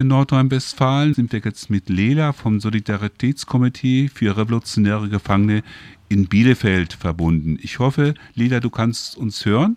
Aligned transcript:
In 0.00 0.06
Nordrhein-Westfalen 0.06 1.12
sind 1.12 1.32
wir 1.32 1.40
jetzt 1.40 1.70
mit 1.70 1.88
Lela 1.88 2.32
vom 2.32 2.60
Solidaritätskomitee 2.60 4.06
für 4.06 4.36
revolutionäre 4.36 5.08
Gefangene 5.08 5.64
in 6.08 6.28
Bielefeld 6.28 6.92
verbunden. 6.92 7.58
Ich 7.60 7.80
hoffe, 7.80 8.14
Lela, 8.34 8.60
du 8.60 8.70
kannst 8.70 9.16
uns 9.16 9.44
hören. 9.44 9.76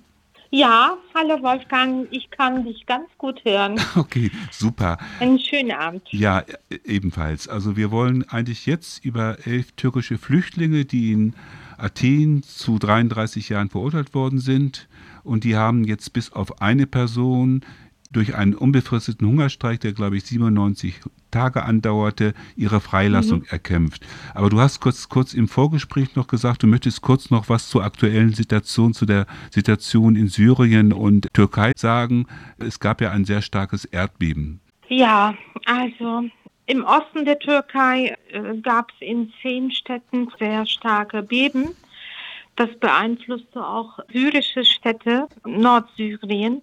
Ja, 0.52 0.96
hallo 1.16 1.42
Wolfgang, 1.42 2.08
ich 2.12 2.30
kann 2.30 2.64
dich 2.66 2.86
ganz 2.86 3.08
gut 3.18 3.44
hören. 3.46 3.82
Okay, 3.96 4.30
super. 4.52 5.00
Einen 5.20 5.40
schönen 5.40 5.72
Abend. 5.72 6.04
Ja, 6.12 6.42
e-, 6.70 6.78
ebenfalls. 6.86 7.48
Also 7.48 7.76
wir 7.76 7.90
wollen 7.90 8.24
eigentlich 8.30 8.68
jetzt 8.68 9.04
über 9.04 9.38
elf 9.48 9.72
türkische 9.72 10.20
Flüchtlinge, 10.20 10.86
die 10.86 11.14
in 11.14 11.34
Athen 11.80 12.44
zu 12.44 12.78
33 12.78 13.50
Jahren 13.50 13.72
verurteilt 13.72 14.14
worden 14.14 14.38
sind 14.38 14.88
und 15.24 15.44
die 15.46 15.56
haben 15.56 15.84
jetzt 15.84 16.14
bis 16.14 16.32
auf 16.32 16.62
eine 16.62 16.86
Person 16.86 17.66
durch 18.12 18.36
einen 18.36 18.54
unbefristeten 18.54 19.28
Hungerstreik, 19.28 19.80
der 19.80 19.94
glaube 19.94 20.18
ich 20.18 20.26
97 20.26 21.02
Tage 21.32 21.64
andauerte, 21.64 22.34
ihre 22.56 22.82
Freilassung 22.82 23.40
mhm. 23.40 23.48
erkämpft. 23.50 24.06
Aber 24.34 24.50
du 24.50 24.60
hast 24.60 24.82
kurz, 24.82 25.08
kurz 25.10 25.34
im 25.34 25.48
Vorgespräch 25.48 26.16
noch 26.16 26.28
gesagt, 26.28 26.64
du 26.64 26.68
möchtest 26.68 27.02
kurz 27.02 27.30
noch 27.30 27.50
was 27.50 27.70
zur 27.70 27.84
aktuellen 27.84 28.34
Situation, 28.34 28.94
zu 28.94 29.06
der 29.06 29.26
Situation 29.50 30.16
in 30.16 30.28
Syrien 30.28 30.92
und 30.94 31.28
Türkei 31.34 31.72
sagen. 31.76 32.28
Es 32.60 32.80
gab 32.80 33.02
ja 33.02 33.12
ein 33.12 33.26
sehr 33.26 33.42
starkes 33.42 33.86
Erdbeben. 33.86 34.60
Ja, 34.90 35.34
also 35.66 36.24
im 36.66 36.84
Osten 36.84 37.26
der 37.26 37.40
Türkei 37.40 38.18
äh, 38.32 38.58
gab 38.62 38.92
es 38.92 39.08
in 39.08 39.32
zehn 39.42 39.72
Städten 39.72 40.28
sehr 40.38 40.66
starke 40.66 41.24
Beben. 41.24 41.70
Das 42.56 42.70
beeinflusste 42.80 43.66
auch 43.66 44.00
syrische 44.12 44.66
Städte, 44.66 45.28
Nordsyrien. 45.46 46.62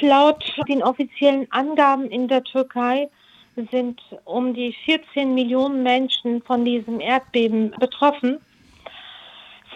Laut 0.00 0.44
den 0.68 0.82
offiziellen 0.82 1.46
Angaben 1.50 2.10
in 2.10 2.28
der 2.28 2.42
Türkei 2.44 3.08
sind 3.70 4.00
um 4.24 4.54
die 4.54 4.72
14 4.84 5.34
Millionen 5.34 5.82
Menschen 5.82 6.42
von 6.42 6.64
diesem 6.64 7.00
Erdbeben 7.00 7.72
betroffen. 7.78 8.38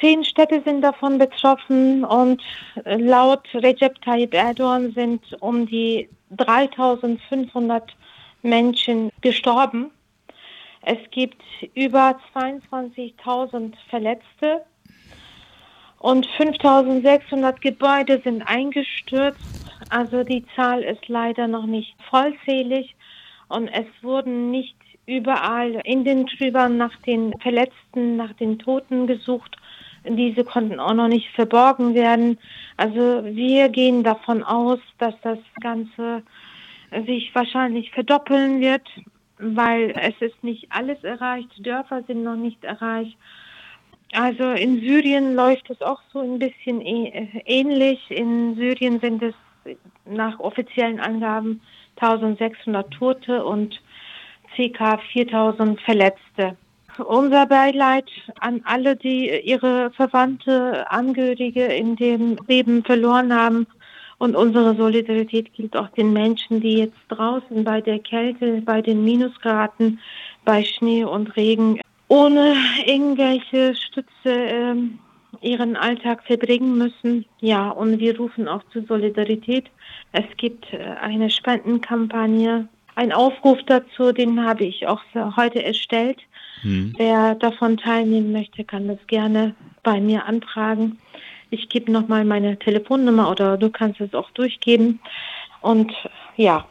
Zehn 0.00 0.24
Städte 0.24 0.62
sind 0.64 0.82
davon 0.82 1.18
betroffen 1.18 2.04
und 2.04 2.42
laut 2.84 3.46
Recep 3.54 4.00
Tayyip 4.02 4.34
Erdogan 4.34 4.92
sind 4.92 5.20
um 5.40 5.66
die 5.66 6.08
3500 6.30 7.94
Menschen 8.42 9.10
gestorben. 9.20 9.90
Es 10.82 10.98
gibt 11.10 11.42
über 11.74 12.18
22.000 12.34 13.74
Verletzte 13.88 14.64
und 15.98 16.26
5.600 16.26 17.60
Gebäude 17.60 18.20
sind 18.24 18.42
eingestürzt. 18.42 19.61
Also 19.92 20.24
die 20.24 20.42
Zahl 20.56 20.82
ist 20.82 21.06
leider 21.08 21.48
noch 21.48 21.66
nicht 21.66 21.94
vollzählig 22.08 22.96
und 23.48 23.68
es 23.68 23.84
wurden 24.00 24.50
nicht 24.50 24.74
überall 25.04 25.82
in 25.84 26.02
den 26.02 26.26
Trübern 26.26 26.78
nach 26.78 26.96
den 27.02 27.38
Verletzten, 27.40 28.16
nach 28.16 28.32
den 28.32 28.58
Toten 28.58 29.06
gesucht. 29.06 29.54
Diese 30.08 30.44
konnten 30.44 30.80
auch 30.80 30.94
noch 30.94 31.08
nicht 31.08 31.28
verborgen 31.34 31.94
werden. 31.94 32.38
Also 32.78 33.22
wir 33.22 33.68
gehen 33.68 34.02
davon 34.02 34.42
aus, 34.42 34.78
dass 34.96 35.12
das 35.20 35.38
Ganze 35.60 36.22
sich 37.06 37.30
wahrscheinlich 37.34 37.90
verdoppeln 37.90 38.62
wird, 38.62 38.88
weil 39.36 39.90
es 39.90 40.14
ist 40.26 40.42
nicht 40.42 40.68
alles 40.70 41.04
erreicht. 41.04 41.50
Dörfer 41.58 42.02
sind 42.04 42.22
noch 42.22 42.36
nicht 42.36 42.64
erreicht. 42.64 43.18
Also 44.14 44.52
in 44.52 44.80
Syrien 44.80 45.34
läuft 45.34 45.68
es 45.68 45.82
auch 45.82 46.00
so 46.14 46.20
ein 46.20 46.38
bisschen 46.38 46.80
ähnlich. 46.80 48.10
In 48.10 48.54
Syrien 48.54 48.98
sind 48.98 49.22
es 49.22 49.34
nach 50.04 50.38
offiziellen 50.40 51.00
Angaben 51.00 51.60
1600 51.96 52.90
Tote 52.90 53.44
und 53.44 53.80
ca. 54.56 54.98
4000 55.12 55.80
Verletzte. 55.80 56.56
Unser 56.98 57.46
Beileid 57.46 58.10
an 58.40 58.60
alle, 58.64 58.96
die 58.96 59.30
ihre 59.44 59.90
Verwandte, 59.92 60.90
Angehörige 60.90 61.64
in 61.64 61.96
dem 61.96 62.36
Leben 62.48 62.84
verloren 62.84 63.34
haben. 63.34 63.66
Und 64.18 64.36
unsere 64.36 64.76
Solidarität 64.76 65.52
gilt 65.54 65.76
auch 65.76 65.88
den 65.88 66.12
Menschen, 66.12 66.60
die 66.60 66.78
jetzt 66.78 66.98
draußen 67.08 67.64
bei 67.64 67.80
der 67.80 67.98
Kälte, 67.98 68.60
bei 68.60 68.82
den 68.82 69.04
Minusgraden, 69.04 69.98
bei 70.44 70.62
Schnee 70.62 71.04
und 71.04 71.34
Regen 71.36 71.80
ohne 72.12 72.54
irgendwelche 72.84 73.74
Stütze 73.74 74.06
äh, 74.26 74.74
ihren 75.42 75.76
Alltag 75.76 76.22
verbringen 76.24 76.78
müssen. 76.78 77.24
Ja, 77.40 77.70
und 77.70 77.98
wir 77.98 78.16
rufen 78.16 78.48
auch 78.48 78.62
zur 78.72 78.84
Solidarität. 78.84 79.70
Es 80.12 80.24
gibt 80.36 80.72
äh, 80.72 80.78
eine 81.00 81.30
Spendenkampagne, 81.30 82.68
ein 82.94 83.12
Aufruf 83.12 83.58
dazu, 83.66 84.12
den 84.12 84.44
habe 84.44 84.64
ich 84.64 84.86
auch 84.86 85.02
heute 85.36 85.64
erstellt. 85.64 86.18
Hm. 86.60 86.94
Wer 86.96 87.34
davon 87.36 87.76
teilnehmen 87.76 88.32
möchte, 88.32 88.64
kann 88.64 88.86
das 88.86 88.98
gerne 89.06 89.54
bei 89.82 90.00
mir 90.00 90.26
anfragen. 90.26 90.98
Ich 91.50 91.68
gebe 91.68 91.90
nochmal 91.90 92.24
meine 92.24 92.58
Telefonnummer 92.58 93.30
oder 93.30 93.56
du 93.56 93.70
kannst 93.70 94.00
es 94.00 94.14
auch 94.14 94.30
durchgeben. 94.30 95.00
Und 95.60 95.92
ja, 96.36 96.66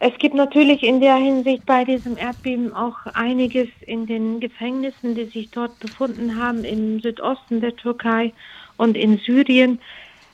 es 0.00 0.12
gibt 0.18 0.34
natürlich 0.34 0.82
in 0.82 1.00
der 1.00 1.14
Hinsicht 1.16 1.64
bei 1.66 1.84
diesem 1.84 2.16
Erdbeben 2.16 2.74
auch 2.74 2.96
einiges 3.14 3.68
in 3.86 4.06
den 4.06 4.40
Gefängnissen, 4.40 5.14
die 5.14 5.26
sich 5.26 5.50
dort 5.50 5.78
befunden 5.78 6.36
haben 6.36 6.64
im 6.64 7.00
Südosten 7.00 7.60
der 7.60 7.76
Türkei 7.76 8.32
und 8.76 8.96
in 8.96 9.18
Syrien. 9.18 9.80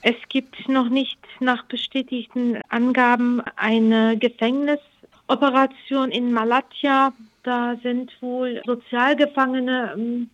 Es 0.01 0.15
gibt 0.29 0.67
noch 0.67 0.89
nicht 0.89 1.19
nach 1.39 1.63
bestätigten 1.65 2.59
Angaben 2.69 3.41
eine 3.55 4.17
Gefängnisoperation 4.17 6.09
in 6.09 6.31
Malatya. 6.31 7.13
Da 7.43 7.75
sind 7.83 8.11
wohl 8.21 8.61
Sozialgefangene 8.65 9.93
ähm, 9.95 10.29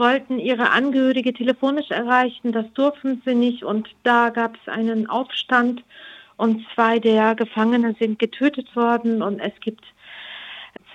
wollten 0.00 0.38
ihre 0.38 0.70
Angehörige 0.70 1.32
telefonisch 1.32 1.90
erreichen. 1.90 2.52
Das 2.52 2.64
durften 2.72 3.22
sie 3.24 3.34
nicht 3.34 3.62
und 3.62 3.88
da 4.02 4.30
gab 4.30 4.56
es 4.56 4.72
einen 4.72 5.08
Aufstand 5.08 5.84
und 6.40 6.64
zwei 6.74 6.98
der 6.98 7.34
Gefangenen 7.34 7.94
sind 8.00 8.18
getötet 8.18 8.74
worden 8.74 9.22
und 9.22 9.40
es 9.40 9.52
gibt 9.60 9.84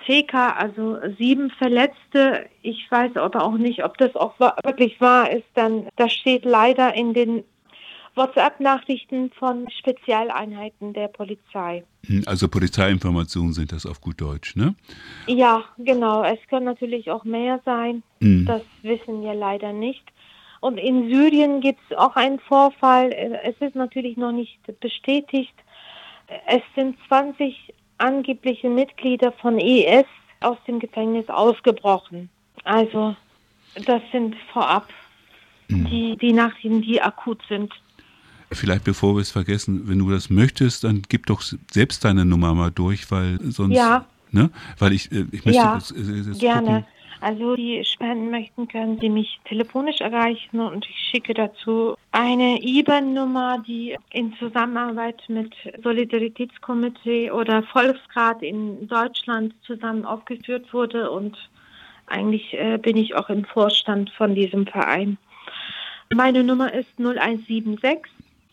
CK, 0.04 0.34
also 0.56 0.98
sieben 1.18 1.50
Verletzte. 1.50 2.46
Ich 2.62 2.90
weiß 2.90 3.16
aber 3.16 3.44
auch 3.44 3.56
nicht, 3.56 3.84
ob 3.84 3.96
das 3.98 4.14
auch 4.16 4.38
wirklich 4.38 5.00
wahr 5.00 5.30
ist. 5.30 5.46
Dann, 5.54 5.88
das 5.96 6.12
steht 6.12 6.44
leider 6.44 6.94
in 6.94 7.14
den 7.14 7.44
WhatsApp-Nachrichten 8.16 9.30
von 9.38 9.68
Spezialeinheiten 9.70 10.94
der 10.94 11.08
Polizei. 11.08 11.84
Hm, 12.06 12.24
also 12.26 12.48
Polizeiinformationen 12.48 13.52
sind 13.52 13.72
das 13.72 13.86
auf 13.86 14.00
gut 14.00 14.20
Deutsch, 14.20 14.56
ne? 14.56 14.74
Ja, 15.26 15.64
genau. 15.78 16.24
Es 16.24 16.38
können 16.48 16.64
natürlich 16.64 17.10
auch 17.10 17.24
mehr 17.24 17.60
sein. 17.64 18.02
Mhm. 18.20 18.46
Das 18.46 18.62
wissen 18.82 19.22
wir 19.22 19.34
leider 19.34 19.72
nicht. 19.72 20.02
Und 20.66 20.78
in 20.78 21.08
Syrien 21.08 21.60
gibt 21.60 21.78
es 21.88 21.96
auch 21.96 22.16
einen 22.16 22.40
Vorfall. 22.40 23.12
Es 23.44 23.54
ist 23.60 23.76
natürlich 23.76 24.16
noch 24.16 24.32
nicht 24.32 24.58
bestätigt. 24.80 25.54
Es 26.48 26.62
sind 26.74 26.96
20 27.06 27.72
angebliche 27.98 28.68
Mitglieder 28.68 29.30
von 29.30 29.60
IS 29.60 30.06
aus 30.40 30.58
dem 30.66 30.80
Gefängnis 30.80 31.28
ausgebrochen. 31.28 32.30
Also 32.64 33.14
das 33.84 34.02
sind 34.10 34.34
vorab 34.52 34.88
mhm. 35.68 35.84
die, 35.84 36.16
die 36.16 36.32
Nachrichten, 36.32 36.82
die 36.82 37.00
akut 37.00 37.42
sind. 37.48 37.72
Vielleicht 38.50 38.82
bevor 38.82 39.14
wir 39.14 39.20
es 39.20 39.30
vergessen, 39.30 39.82
wenn 39.86 40.00
du 40.00 40.10
das 40.10 40.30
möchtest, 40.30 40.82
dann 40.82 41.02
gib 41.08 41.26
doch 41.26 41.42
selbst 41.70 42.04
deine 42.04 42.24
Nummer 42.24 42.54
mal 42.54 42.72
durch, 42.72 43.08
weil 43.12 43.38
sonst. 43.40 43.76
Ja. 43.76 44.04
Ne? 44.32 44.50
Weil 44.80 44.94
ich, 44.94 45.12
äh, 45.12 45.26
ich 45.30 45.44
möchte 45.44 45.60
ja, 45.62 45.74
das, 45.76 45.94
das 45.94 46.38
gerne. 46.40 46.66
Gucken. 46.66 46.95
Also 47.20 47.56
die 47.56 47.82
spenden 47.84 48.30
möchten, 48.30 48.68
können 48.68 48.98
Sie 49.00 49.08
mich 49.08 49.40
telefonisch 49.44 50.00
erreichen 50.00 50.60
und 50.60 50.86
ich 50.88 50.96
schicke 51.10 51.34
dazu 51.34 51.96
eine 52.12 52.62
IBAN-Nummer, 52.62 53.62
die 53.66 53.96
in 54.12 54.34
Zusammenarbeit 54.34 55.22
mit 55.28 55.54
Solidaritätskomitee 55.82 57.30
oder 57.30 57.62
Volksrat 57.62 58.42
in 58.42 58.86
Deutschland 58.88 59.54
zusammen 59.62 60.04
aufgeführt 60.04 60.72
wurde 60.72 61.10
und 61.10 61.36
eigentlich 62.06 62.52
äh, 62.54 62.78
bin 62.78 62.96
ich 62.96 63.14
auch 63.14 63.30
im 63.30 63.44
Vorstand 63.44 64.10
von 64.10 64.34
diesem 64.34 64.66
Verein. 64.66 65.18
Meine 66.14 66.44
Nummer 66.44 66.72
ist 66.72 66.98
0176 66.98 67.98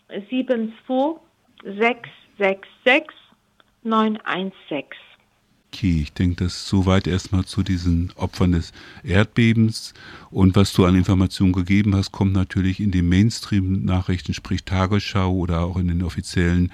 72 0.08 1.20
666 1.64 3.14
916. 3.84 5.13
Okay, 5.74 6.02
ich 6.02 6.12
denke, 6.12 6.44
das 6.44 6.68
soweit 6.68 7.08
erstmal 7.08 7.46
zu 7.46 7.64
diesen 7.64 8.12
Opfern 8.14 8.52
des 8.52 8.72
Erdbebens. 9.02 9.92
Und 10.30 10.54
was 10.54 10.72
du 10.72 10.84
an 10.84 10.94
Informationen 10.94 11.52
gegeben 11.52 11.96
hast, 11.96 12.12
kommt 12.12 12.32
natürlich 12.32 12.78
in 12.78 12.92
den 12.92 13.08
Mainstream-Nachrichten, 13.08 14.34
sprich 14.34 14.62
Tagesschau 14.62 15.34
oder 15.34 15.62
auch 15.62 15.76
in 15.76 15.88
den 15.88 16.04
offiziellen 16.04 16.70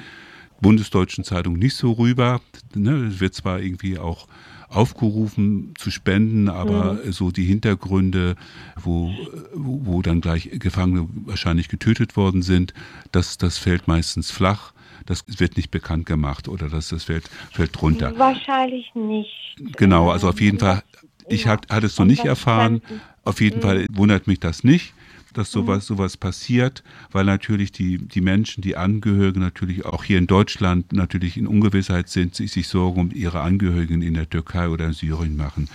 bundesdeutschen 0.60 1.24
Zeitungen 1.24 1.58
nicht 1.58 1.76
so 1.76 1.92
rüber. 1.92 2.42
Ne, 2.74 3.06
es 3.06 3.20
wird 3.20 3.32
zwar 3.32 3.62
irgendwie 3.62 3.98
auch 3.98 4.28
aufgerufen 4.68 5.72
zu 5.78 5.90
spenden, 5.90 6.50
aber 6.50 7.00
mhm. 7.02 7.12
so 7.12 7.30
die 7.30 7.44
Hintergründe, 7.44 8.36
wo, 8.76 9.14
wo, 9.54 9.80
wo 9.86 10.02
dann 10.02 10.20
gleich 10.20 10.50
Gefangene 10.52 11.08
wahrscheinlich 11.24 11.68
getötet 11.68 12.18
worden 12.18 12.42
sind, 12.42 12.74
das, 13.12 13.38
das 13.38 13.56
fällt 13.56 13.88
meistens 13.88 14.30
flach. 14.30 14.74
Das 15.06 15.24
wird 15.26 15.56
nicht 15.56 15.70
bekannt 15.70 16.06
gemacht 16.06 16.48
oder 16.48 16.68
das, 16.68 16.88
das 16.88 17.04
fällt, 17.04 17.28
fällt 17.52 17.80
drunter. 17.80 18.18
Wahrscheinlich 18.18 18.90
nicht. 18.94 19.56
Genau, 19.76 20.10
also 20.10 20.28
auf 20.28 20.40
jeden 20.40 20.58
Fall, 20.58 20.82
ich 21.28 21.44
ja. 21.44 21.58
hatte 21.68 21.86
es 21.86 21.98
noch 21.98 22.06
nicht 22.06 22.24
erfahren. 22.24 22.82
Auf 23.24 23.40
jeden. 23.40 23.60
Fall 23.60 23.86
wundert 23.90 24.26
mich 24.26 24.40
das 24.40 24.64
nicht 24.64 24.94
dass 25.32 25.50
sowas, 25.50 25.88
mhm. 25.88 25.94
sowas 25.94 26.16
passiert, 26.16 26.82
weil 27.12 27.24
natürlich 27.24 27.72
die, 27.72 27.98
die 27.98 28.20
Menschen, 28.20 28.62
die 28.62 28.76
Angehörigen 28.76 29.40
natürlich 29.40 29.84
auch 29.84 30.04
hier 30.04 30.18
in 30.18 30.26
Deutschland 30.26 30.92
natürlich 30.92 31.36
in 31.36 31.46
Ungewissheit 31.46 32.08
sind, 32.08 32.34
sich, 32.34 32.52
sich 32.52 32.68
Sorgen 32.68 33.00
um 33.00 33.10
ihre 33.12 33.40
Angehörigen 33.40 34.02
in 34.02 34.14
der 34.14 34.28
Türkei 34.28 34.68
oder 34.68 34.86
in 34.86 34.92
Syrien 34.92 35.36
machen. 35.36 35.68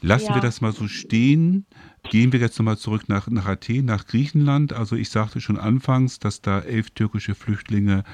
Lassen 0.00 0.28
ja. 0.28 0.36
wir 0.36 0.42
das 0.42 0.60
mal 0.60 0.72
so 0.72 0.88
stehen. 0.88 1.66
Gehen 2.10 2.32
wir 2.32 2.40
jetzt 2.40 2.58
nochmal 2.58 2.78
zurück 2.78 3.08
nach, 3.08 3.26
nach 3.28 3.46
Athen, 3.46 3.84
nach 3.84 4.06
Griechenland. 4.06 4.72
Also 4.72 4.96
ich 4.96 5.10
sagte 5.10 5.40
schon 5.40 5.58
anfangs, 5.58 6.18
dass 6.20 6.40
da 6.40 6.60
elf 6.60 6.90
türkische 6.90 7.34
Flüchtlinge 7.34 8.04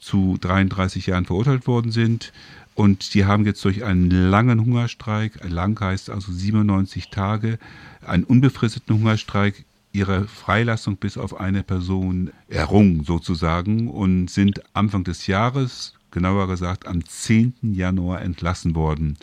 zu 0.00 0.38
33 0.40 1.06
Jahren 1.06 1.26
verurteilt 1.26 1.66
worden 1.66 1.92
sind. 1.92 2.32
Und 2.74 3.14
die 3.14 3.26
haben 3.26 3.44
jetzt 3.44 3.64
durch 3.64 3.84
einen 3.84 4.10
langen 4.10 4.64
Hungerstreik, 4.64 5.40
lang 5.48 5.78
heißt 5.78 6.08
also 6.08 6.32
97 6.32 7.10
Tage, 7.10 7.58
einen 8.04 8.24
unbefristeten 8.24 8.96
Hungerstreik 8.96 9.64
ihre 9.92 10.26
Freilassung 10.26 10.96
bis 10.96 11.18
auf 11.18 11.38
eine 11.38 11.62
Person 11.62 12.30
errungen 12.48 13.04
sozusagen 13.04 13.88
und 13.88 14.30
sind 14.30 14.62
Anfang 14.74 15.04
des 15.04 15.26
Jahres, 15.26 15.94
genauer 16.10 16.48
gesagt 16.48 16.86
am 16.86 17.04
10. 17.04 17.54
Januar 17.62 18.22
entlassen 18.22 18.74
worden. 18.74 19.18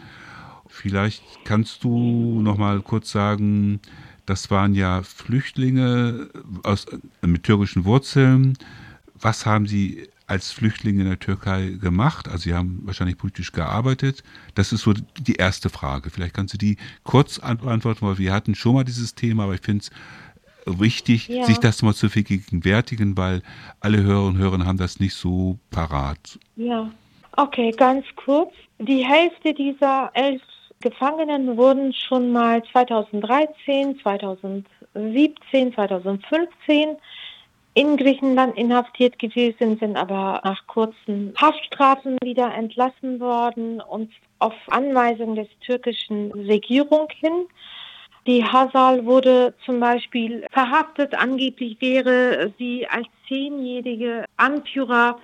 Vielleicht 0.68 1.24
kannst 1.46 1.84
du 1.84 2.42
noch 2.42 2.58
mal 2.58 2.82
kurz 2.82 3.12
sagen, 3.12 3.80
das 4.26 4.52
waren 4.52 4.76
ja 4.76 5.04
Flüchtlinge 5.04 6.30
aus, 6.64 6.86
mit 7.22 7.44
türkischen 7.44 7.86
Wurzeln. 7.86 8.58
Was 9.20 9.46
haben 9.46 9.68
sie 9.68 10.10
als 10.28 10.52
Flüchtlinge 10.52 11.02
in 11.02 11.10
der 11.10 11.20
Türkei 11.20 11.78
gemacht? 11.82 12.28
Also 12.28 12.44
sie 12.44 12.54
haben 12.54 12.82
wahrscheinlich 12.84 13.18
politisch 13.18 13.52
gearbeitet. 13.52 14.24
Das 14.56 14.72
ist 14.72 14.82
so 14.82 14.94
die 14.94 15.36
erste 15.36 15.70
Frage. 15.70 16.10
Vielleicht 16.10 16.36
kannst 16.36 16.54
du 16.54 16.58
die 16.58 16.78
kurz 17.04 17.40
beantworten, 17.40 18.06
weil 18.06 18.18
wir 18.18 18.34
hatten 18.34 18.54
schon 18.54 18.76
mal 18.76 18.84
dieses 18.84 19.16
Thema, 19.16 19.46
aber 19.46 19.56
ich 19.56 19.62
finde 19.62 19.84
es 19.84 19.92
wichtig, 20.80 21.30
ja. 21.30 21.46
sich 21.46 21.60
das 21.60 21.82
mal 21.82 21.94
zu 21.94 22.10
vergegenwärtigen, 22.10 23.18
weil 23.18 23.42
alle 23.80 24.04
Hörerinnen 24.04 24.36
und 24.36 24.38
Hörer 24.38 24.66
haben 24.66 24.78
das 24.78 25.00
nicht 25.00 25.14
so 25.14 25.58
parat. 25.72 26.38
Ja, 26.56 26.92
okay, 27.36 27.72
ganz 27.72 28.06
kurz. 28.16 28.54
Die 28.80 29.06
Hälfte 29.06 29.54
dieser 29.54 30.12
elf 30.14 30.42
Gefangenen 30.82 31.58
wurden 31.58 31.92
schon 31.94 32.32
mal 32.32 32.62
2013, 32.72 34.00
2017, 34.00 35.74
2015 35.74 36.98
in 37.78 37.96
Griechenland 37.96 38.58
inhaftiert 38.58 39.20
gewesen, 39.20 39.78
sind 39.78 39.98
aber 39.98 40.42
nach 40.44 40.66
kurzen 40.66 41.32
Haftstrafen 41.40 42.18
wieder 42.24 42.52
entlassen 42.52 43.20
worden 43.20 43.82
und 43.82 44.12
auf 44.40 44.56
Anweisung 44.72 45.36
des 45.36 45.48
türkischen 45.64 46.32
Regierung 46.32 47.08
hin. 47.20 47.46
Die 48.26 48.44
Hazal 48.44 49.06
wurde 49.06 49.54
zum 49.64 49.80
Beispiel 49.80 50.44
verhaftet. 50.52 51.14
Angeblich 51.14 51.78
wäre 51.80 52.52
sie 52.58 52.88
als 52.88 53.06
zehnjährige 53.28 54.26
Anführer 54.38 55.20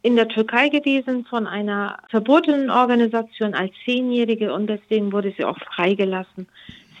in 0.00 0.16
der 0.16 0.28
Türkei 0.28 0.70
gewesen 0.70 1.26
von 1.26 1.46
einer 1.46 1.98
verbotenen 2.08 2.70
Organisation 2.70 3.52
als 3.52 3.72
Zehnjährige 3.84 4.54
und 4.54 4.68
deswegen 4.68 5.12
wurde 5.12 5.34
sie 5.36 5.44
auch 5.44 5.58
freigelassen. 5.58 6.48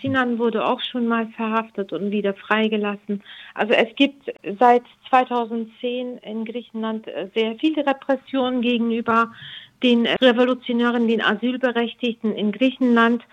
Sinan 0.00 0.38
wurde 0.38 0.64
auch 0.64 0.80
schon 0.80 1.06
mal 1.06 1.26
verhaftet 1.36 1.92
und 1.92 2.10
wieder 2.10 2.34
freigelassen. 2.34 3.22
Also 3.54 3.72
es 3.74 3.94
gibt 3.96 4.32
seit 4.58 4.82
2010 5.08 6.18
in 6.18 6.44
Griechenland 6.44 7.06
sehr 7.34 7.56
viele 7.56 7.86
Repressionen 7.86 8.62
gegenüber 8.62 9.32
den 9.82 10.06
Revolutionären, 10.06 11.08
den 11.08 11.22
Asylberechtigten 11.22 12.34
in 12.34 12.52
Griechenland. 12.52 13.24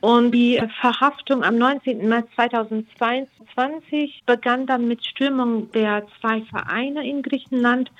Und 0.00 0.32
die 0.32 0.60
Verhaftung 0.80 1.42
am 1.42 1.58
19. 1.58 2.06
März 2.08 2.28
2022 2.36 4.22
begann 4.26 4.66
dann 4.66 4.86
mit 4.86 5.04
Stürmung 5.04 5.70
der 5.72 6.06
zwei 6.20 6.42
Vereine 6.42 7.08
in 7.08 7.22
Griechenland. 7.22 7.90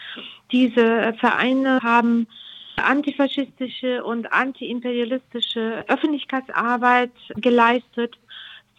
Diese 0.52 1.14
Vereine 1.18 1.80
haben 1.82 2.28
antifaschistische 2.78 4.04
und 4.04 4.32
antiimperialistische 4.32 5.84
Öffentlichkeitsarbeit 5.88 7.12
geleistet. 7.36 8.16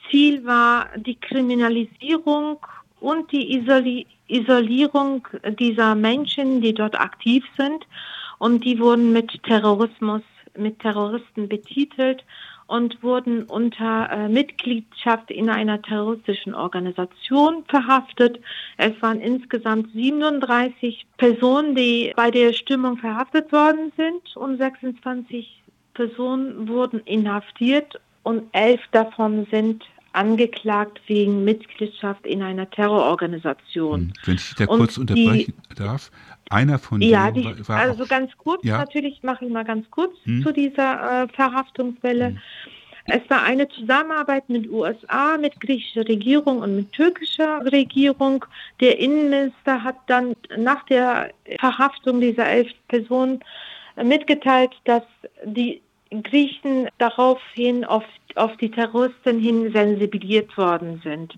Ziel 0.10 0.46
war 0.46 0.90
die 0.98 1.16
Kriminalisierung 1.16 2.60
und 3.00 3.32
die 3.32 3.58
Isoli 3.58 4.06
Isolierung 4.30 5.26
dieser 5.58 5.96
Menschen, 5.96 6.60
die 6.60 6.74
dort 6.74 7.00
aktiv 7.00 7.46
sind. 7.58 7.88
Und 8.40 8.66
die 8.66 8.78
wurden 8.78 9.14
mit 9.14 9.42
Terrorismus, 9.44 10.22
mit 10.58 10.80
Terroristen 10.80 11.48
betitelt 11.48 12.26
und 12.68 13.02
wurden 13.02 13.44
unter 13.44 14.10
äh, 14.12 14.30
Mitgliedschaft 14.30 15.32
in 15.32 15.50
einer 15.50 15.82
terroristischen 15.82 16.54
Organisation 16.54 17.64
verhaftet. 17.68 18.40
Es 18.78 19.02
waren 19.02 19.22
insgesamt 19.22 19.92
37 19.94 21.06
Personen, 21.18 21.76
die 21.76 22.14
bei 22.16 22.30
der 22.30 22.54
Stimmung 22.54 22.98
verhaftet 22.98 23.52
worden 23.52 23.92
sind 23.96 24.36
und 24.36 24.58
26 24.58 25.64
Personen 25.94 26.68
wurden 26.68 27.00
inhaftiert 27.06 28.00
und 28.24 28.44
elf 28.52 28.82
davon 28.92 29.48
sind 29.50 29.84
angeklagt 30.18 31.00
wegen 31.08 31.44
Mitgliedschaft 31.44 32.26
in 32.26 32.42
einer 32.42 32.70
Terrororganisation. 32.70 34.00
Hm, 34.02 34.14
wenn 34.26 34.36
ich 34.36 34.56
da 34.56 34.66
kurz 34.66 34.98
unterbrechen 34.98 35.54
die, 35.70 35.76
darf, 35.76 36.12
einer 36.50 36.80
von 36.80 37.02
ja, 37.02 37.30
denen 37.30 37.56
die, 37.56 37.68
war 37.68 37.78
also 37.78 38.06
ganz 38.06 38.32
kurz, 38.38 38.64
ja? 38.64 38.80
natürlich 38.80 39.22
mache 39.22 39.46
ich 39.46 39.52
mal 39.52 39.64
ganz 39.64 39.90
kurz 39.92 40.16
hm? 40.24 40.44
zu 40.44 40.52
dieser 40.52 41.24
äh, 41.24 41.28
Verhaftungswelle. 41.30 42.30
Hm. 42.30 42.40
Es 43.10 43.22
war 43.30 43.44
eine 43.44 43.70
Zusammenarbeit 43.70 44.50
mit 44.50 44.70
USA, 44.70 45.38
mit 45.38 45.62
griechischer 45.62 46.06
Regierung 46.08 46.60
und 46.60 46.76
mit 46.76 46.92
türkischer 46.92 47.62
Regierung. 47.72 48.44
Der 48.82 49.00
Innenminister 49.00 49.82
hat 49.82 49.96
dann 50.08 50.36
nach 50.58 50.84
der 50.88 51.32
Verhaftung 51.58 52.20
dieser 52.20 52.48
elf 52.48 52.70
Personen 52.90 53.40
mitgeteilt, 54.04 54.72
dass 54.84 55.04
die 55.46 55.82
Griechen 56.10 56.88
daraufhin 56.98 57.86
auf, 57.86 58.04
auf 58.36 58.56
die 58.58 58.72
Terroristen 58.72 59.40
hin 59.40 59.72
sensibilisiert 59.72 60.58
worden 60.58 61.02
sind. 61.04 61.36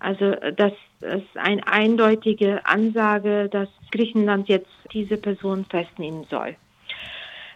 Also 0.00 0.36
das 0.56 0.72
ist 1.00 1.36
eine 1.36 1.66
eindeutige 1.66 2.64
Ansage, 2.66 3.48
dass 3.50 3.68
Griechenland 3.90 4.48
jetzt 4.48 4.70
diese 4.92 5.16
Person 5.16 5.64
festnehmen 5.64 6.24
soll. 6.30 6.56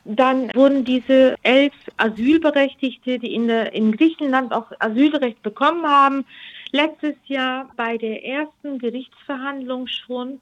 Dann 0.05 0.50
wurden 0.55 0.84
diese 0.84 1.37
elf 1.43 1.75
Asylberechtigte, 1.96 3.20
die 3.20 3.34
in, 3.34 3.46
der, 3.46 3.72
in 3.72 3.93
Griechenland 3.93 4.53
auch 4.53 4.72
Asylrecht 4.81 5.43
bekommen 5.43 5.86
haben, 5.86 6.24
letztes 6.72 7.15
Jahr 7.27 7.70
bei 7.77 7.98
der 7.98 8.24
ersten 8.24 8.79
Gerichtsverhandlung 8.79 9.86
schon 9.86 10.41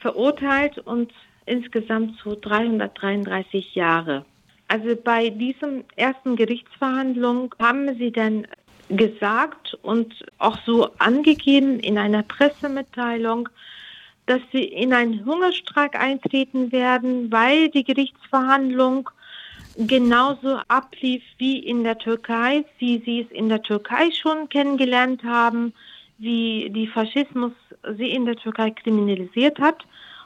verurteilt 0.00 0.78
und 0.78 1.12
insgesamt 1.46 2.18
zu 2.18 2.34
333 2.34 3.76
Jahre. 3.76 4.24
Also 4.68 4.96
bei 4.96 5.30
diesem 5.30 5.84
ersten 5.96 6.36
Gerichtsverhandlung 6.36 7.54
haben 7.60 7.94
sie 7.98 8.10
dann 8.10 8.46
gesagt 8.88 9.74
und 9.82 10.14
auch 10.38 10.58
so 10.66 10.90
angegeben 10.98 11.78
in 11.80 11.98
einer 11.98 12.22
Pressemitteilung, 12.22 13.48
dass 14.26 14.40
sie 14.52 14.64
in 14.64 14.92
einen 14.92 15.24
Hungerstreik 15.24 15.98
eintreten 15.98 16.72
werden, 16.72 17.30
weil 17.32 17.68
die 17.68 17.84
Gerichtsverhandlung 17.84 19.10
genauso 19.76 20.60
ablief 20.68 21.22
wie 21.38 21.58
in 21.58 21.84
der 21.84 21.98
Türkei, 21.98 22.64
wie 22.78 23.02
sie 23.04 23.20
es 23.22 23.30
in 23.30 23.48
der 23.48 23.62
Türkei 23.62 24.10
schon 24.10 24.48
kennengelernt 24.48 25.24
haben, 25.24 25.72
wie 26.18 26.70
die 26.70 26.86
Faschismus 26.86 27.52
sie 27.96 28.10
in 28.10 28.26
der 28.26 28.36
Türkei 28.36 28.70
kriminalisiert 28.70 29.58
hat. 29.58 29.84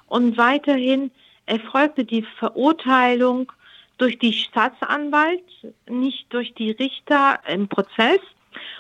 Und 0.09 0.37
weiterhin 0.37 1.11
erfolgte 1.47 2.05
die 2.05 2.25
Verurteilung 2.39 3.51
durch 3.99 4.19
die 4.19 4.33
Staatsanwalt, 4.33 5.45
nicht 5.89 6.33
durch 6.33 6.55
die 6.55 6.73
Richter 6.73 7.41
im 7.49 7.69
Prozess. 7.69 8.21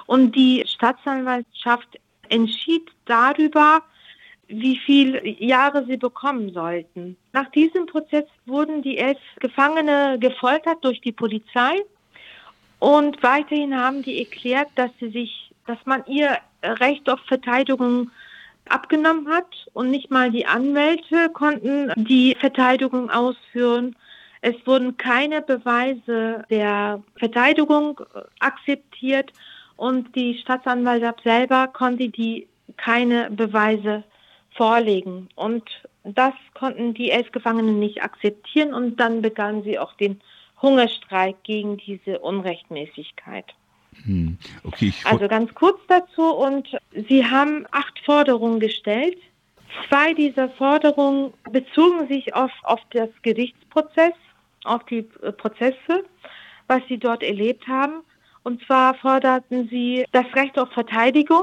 Und 0.07 0.35
die 0.35 0.65
Staatsanwaltschaft 0.67 1.99
entschied 2.29 2.91
darüber, 3.05 3.83
wie 4.49 4.79
viele 4.79 5.27
Jahre 5.27 5.85
sie 5.87 5.97
bekommen 5.97 6.53
sollten. 6.53 7.17
Nach 7.33 7.51
diesem 7.51 7.87
Prozess 7.87 8.25
wurden 8.47 8.83
die 8.83 8.99
elf 8.99 9.19
Gefangene 9.41 10.19
gefoltert 10.19 10.79
durch 10.83 11.01
die 11.01 11.13
Polizei 11.13 11.83
und 12.79 13.23
weiterhin 13.23 13.77
haben 13.77 14.03
die 14.03 14.19
erklärt, 14.21 14.69
dass 14.75 14.91
sie 15.01 15.11
sich, 15.11 15.53
dass 15.67 15.79
man 15.85 16.05
ihr 16.07 16.39
Recht 16.63 17.09
auf 17.09 17.21
Verteidigung 17.27 18.11
abgenommen 18.69 19.29
hat 19.29 19.47
und 19.73 19.91
nicht 19.91 20.11
mal 20.11 20.31
die 20.31 20.47
Anwälte 20.47 21.29
konnten 21.31 21.93
die 21.97 22.37
Verteidigung 22.39 23.11
ausführen. 23.11 23.95
Es 24.47 24.55
wurden 24.65 24.97
keine 24.97 25.43
Beweise 25.43 26.45
der 26.51 27.03
Verteidigung 27.19 28.01
akzeptiert 28.39 29.33
und 29.75 30.15
die 30.15 30.39
Staatsanwaltschaft 30.39 31.25
selber 31.25 31.67
konnte 31.67 32.11
die 32.11 32.47
keine 32.77 33.29
Beweise 33.33 34.05
vorlegen. 34.53 35.29
Und 35.35 35.65
das 36.05 36.33
konnten 36.55 36.95
die 36.95 37.11
elf 37.11 37.33
Gefangenen 37.33 37.81
nicht 37.81 38.05
akzeptieren 38.05 38.73
und 38.73 39.01
dann 39.01 39.21
begannen 39.21 39.65
sie 39.65 39.81
auch 39.81 39.95
den 39.95 40.21
Hungerstreik 40.63 41.43
gegen 41.43 41.79
diese 41.79 42.21
Unrechtmäßigkeit. 42.21 43.47
Hm. 44.05 44.39
Okay, 44.63 44.95
also 45.03 45.27
ganz 45.27 45.53
kurz 45.55 45.81
dazu 45.89 46.23
und 46.23 46.69
sie 47.09 47.27
haben 47.27 47.67
acht 47.73 47.99
Forderungen 48.05 48.61
gestellt. 48.61 49.19
Zwei 49.89 50.15
dieser 50.15 50.49
Forderungen 50.51 51.33
bezogen 51.51 52.07
sich 52.07 52.33
auf, 52.33 52.53
auf 52.63 52.81
das 52.91 53.11
Gerichtsprozess, 53.23 54.13
auf 54.67 54.85
die 54.85 55.09
äh, 55.23 55.33
Prozesse, 55.33 56.05
was 56.67 56.83
sie 56.89 56.99
dort 56.99 57.23
erlebt 57.23 57.67
haben. 57.69 58.03
Und 58.43 58.63
zwar 58.65 58.95
forderten 58.95 59.69
sie 59.69 60.05
das 60.13 60.27
Recht 60.35 60.59
auf 60.59 60.71
Verteidigung, 60.71 61.43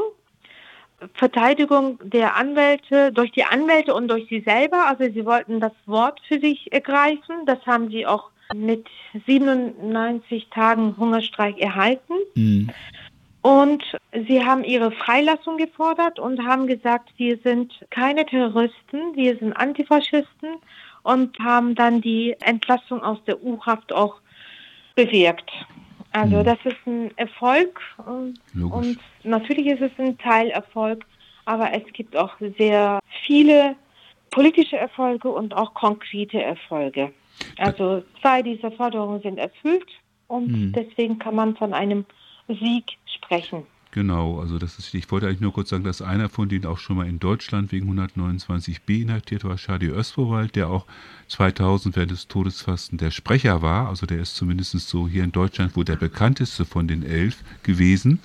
Verteidigung 1.16 2.00
der 2.02 2.36
Anwälte 2.36 3.12
durch 3.12 3.32
die 3.32 3.44
Anwälte 3.44 3.94
und 3.94 4.08
durch 4.08 4.28
sie 4.30 4.40
selber. 4.42 4.88
Also 4.88 5.04
sie 5.12 5.26
wollten 5.26 5.60
das 5.60 5.74
Wort 5.86 6.22
für 6.28 6.40
sich 6.40 6.72
ergreifen. 6.72 7.46
Das 7.46 7.60
haben 7.66 7.90
sie 7.90 8.06
auch 8.06 8.30
mit 8.54 8.88
97 9.26 10.50
Tagen 10.50 10.96
Hungerstreik 10.98 11.60
erhalten. 11.60 12.14
Mhm. 12.36 12.70
Und 13.42 13.84
sie 14.28 14.46
haben 14.46 14.64
ihre 14.64 14.92
Freilassung 14.92 15.58
gefordert 15.58 16.18
und 16.18 16.46
haben 16.46 16.66
gesagt, 16.66 17.10
wir 17.18 17.38
sind 17.44 17.74
keine 17.90 18.26
Terroristen, 18.26 19.16
wir 19.16 19.38
sind 19.38 19.52
Antifaschisten 19.52 20.56
und 21.04 21.38
haben 21.40 21.76
dann 21.76 22.02
die 22.02 22.36
Entlassung 22.42 23.04
aus 23.04 23.20
der 23.26 23.44
U-Haft 23.44 23.94
auch 23.94 24.16
bewirkt. 24.96 25.52
Also 26.12 26.38
mhm. 26.38 26.44
das 26.44 26.58
ist 26.64 26.78
ein 26.86 27.12
Erfolg 27.18 27.80
Logisch. 28.54 28.78
und 28.78 29.00
natürlich 29.24 29.68
ist 29.68 29.82
es 29.82 29.92
ein 29.98 30.18
Teilerfolg, 30.18 31.06
aber 31.46 31.74
es 31.74 31.84
gibt 31.94 32.16
auch 32.16 32.34
sehr 32.58 33.00
viele 33.26 33.76
politische 34.30 34.78
Erfolge 34.78 35.30
und 35.30 35.54
auch 35.54 35.74
konkrete 35.74 36.42
Erfolge. 36.42 37.12
Also 37.58 38.04
zwei 38.22 38.42
dieser 38.42 38.72
Forderungen 38.72 39.22
sind 39.22 39.38
erfüllt 39.38 39.90
und 40.28 40.48
mhm. 40.48 40.74
deswegen 40.74 41.20
kann 41.20 41.36
man 41.36 41.56
von 41.56 41.74
einem 41.74 42.06
Sieg 42.48 42.86
sprechen. 43.06 43.66
Genau, 43.94 44.40
also 44.40 44.58
das 44.58 44.80
ist, 44.80 44.92
ich 44.96 45.12
wollte 45.12 45.28
eigentlich 45.28 45.40
nur 45.40 45.54
kurz 45.54 45.70
sagen, 45.70 45.84
dass 45.84 46.02
einer 46.02 46.28
von 46.28 46.50
denen 46.50 46.66
auch 46.66 46.80
schon 46.80 46.98
mal 46.98 47.08
in 47.08 47.20
Deutschland 47.20 47.72
wegen 47.72 47.88
129b 47.92 49.04
inhaftiert 49.04 49.44
war, 49.44 49.56
Shadi 49.56 49.86
Österwald, 49.86 50.56
der 50.56 50.72
auch 50.72 50.88
2000 51.28 51.96
während 51.96 52.10
des 52.10 52.28
Todesfasten 52.28 52.98
der 52.98 53.12
Sprecher 53.12 53.62
war. 53.62 53.90
Also 53.90 54.08
der 54.08 54.18
ist 54.18 54.36
zumindest 54.36 54.80
so 54.80 55.08
hier 55.08 55.24
in 55.24 55.32
Deutschland 55.32 55.76
wohl 55.76 55.86
der 55.86 55.96
bekannteste 55.96 56.66
von 56.66 56.88
den 56.88 57.04
elf 57.04 57.44
gewesen. 57.62 58.20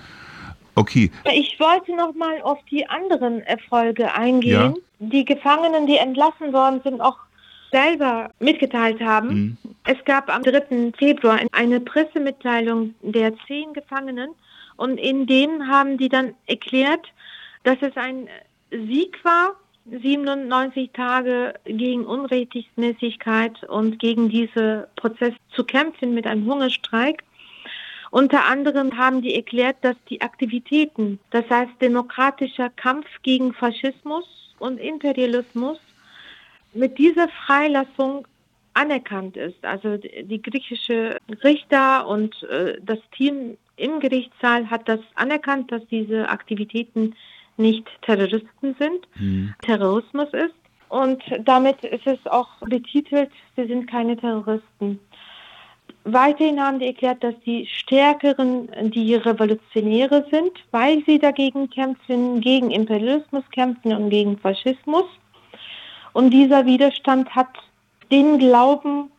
Okay. 0.75 1.11
Ich 1.35 1.61
wollte 1.61 1.95
noch 1.95 2.15
mal 2.15 2.41
auf 2.41 2.61
die 2.71 2.89
anderen 2.89 3.43
Erfolge 3.43 4.15
eingehen. 4.15 4.75
Ja. 4.75 4.75
Die 5.01 5.27
Gefangenen, 5.27 5.87
die 5.87 5.99
entlassen 5.99 6.55
worden 6.55 6.81
sind, 6.83 7.03
auch 7.03 7.19
selber 7.71 8.31
mitgeteilt 8.39 9.03
haben. 9.03 9.29
Mhm. 9.29 9.57
Es 9.85 10.03
gab 10.07 10.35
am 10.35 10.43
3. 10.43 10.93
Februar 10.97 11.41
eine 11.53 11.81
Pressemitteilung 11.81 12.95
der 13.03 13.35
zehn 13.47 13.75
Gefangenen 13.75 14.31
und 14.79 14.97
in 14.99 15.27
dem 15.27 15.67
haben 15.67 15.99
die 15.99 16.09
dann 16.09 16.35
erklärt, 16.47 17.09
dass 17.65 17.77
es 17.81 17.97
ein 17.97 18.29
Sieg 18.71 19.23
war, 19.25 19.57
97 19.91 20.91
Tage 20.93 21.55
gegen 21.65 22.07
Unrechtmäßigkeit 22.07 23.65
und 23.65 23.99
gegen 23.99 24.29
diesen 24.29 24.85
Prozess 24.95 25.35
zu 25.51 25.65
kämpfen 25.65 26.15
mit 26.15 26.27
einem 26.27 26.47
Hungerstreik. 26.47 27.25
Unter 28.13 28.45
anderem 28.45 28.97
haben 28.97 29.21
die 29.21 29.35
erklärt, 29.35 29.79
dass 29.83 29.97
die 30.09 30.21
Aktivitäten, 30.21 31.19
das 31.31 31.49
heißt 31.51 31.73
demokratischer 31.81 32.71
Kampf 32.71 33.07
gegen 33.23 33.53
Faschismus 33.53 34.55
und 34.61 34.79
Imperialismus, 34.79 35.81
mit 36.73 36.99
dieser 36.99 37.29
Freilassung 37.47 38.29
anerkannt 38.75 39.37
ist. 39.37 39.65
Also 39.65 39.97
die 39.97 40.41
griechische 40.41 41.19
Richter 41.43 42.07
und 42.07 42.45
äh, 42.45 42.79
das 42.81 43.01
Team 43.17 43.57
im 43.79 44.01
Gerichtssaal 44.01 44.69
hat 44.71 44.89
das 44.89 45.01
anerkannt, 45.15 45.73
dass 45.73 45.87
diese 45.87 46.29
Aktivitäten 46.29 47.15
nicht 47.57 47.87
Terroristen 48.03 48.77
sind, 48.79 49.09
mhm. 49.17 49.55
Terrorismus 49.63 50.29
ist. 50.33 50.55
Und 50.89 51.23
damit 51.41 51.85
ist 51.85 52.07
es 52.07 52.19
auch 52.27 52.49
betitelt, 52.61 53.31
sie 53.57 53.67
sind 53.67 53.91
keine 53.91 54.17
Terroristen. 54.17 54.99
Weiterhin 56.05 56.61
haben 56.61 56.79
die 56.79 56.87
erklärt, 56.87 57.23
dass 57.23 57.35
die 57.45 57.67
Stärkeren 57.67 58.71
die 58.91 59.15
Revolutionäre 59.15 60.27
sind, 60.31 60.53
weil 60.71 61.03
sie 61.05 61.19
dagegen 61.19 61.69
kämpfen, 61.69 62.41
gegen 62.41 62.71
Imperialismus 62.71 63.45
kämpfen 63.51 63.93
und 63.93 64.09
gegen 64.09 64.39
Faschismus. 64.39 65.05
Und 66.15 66.31
dieser 66.31 66.65
Widerstand 66.65 67.29
hat 67.35 67.49
den 68.11 68.39
Glauben 68.39 69.11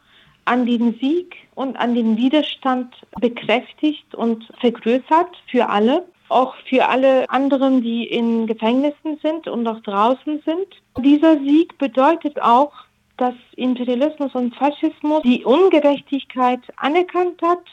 an 0.50 0.66
den 0.66 0.96
Sieg 1.00 1.36
und 1.54 1.78
an 1.78 1.94
den 1.94 2.18
Widerstand 2.18 2.96
bekräftigt 3.22 4.16
und 4.16 4.50
vergrößert 4.60 5.30
für 5.52 5.70
alle, 5.70 6.06
auch 6.30 6.56
für 6.68 6.88
alle 6.88 7.30
anderen, 7.30 7.84
die 7.84 8.06
in 8.06 8.48
Gefängnissen 8.48 9.20
sind 9.22 9.48
und 9.48 9.68
auch 9.68 9.80
draußen 9.82 10.42
sind. 10.44 10.68
Dieser 10.98 11.38
Sieg 11.40 11.78
bedeutet 11.78 12.42
auch, 12.42 12.74
dass 13.18 13.36
Imperialismus 13.58 14.34
und 14.34 14.56
Faschismus 14.56 15.22
die 15.22 15.46
Ungerechtigkeit 15.46 16.62
anerkannt 16.78 17.40
hat, 17.44 17.64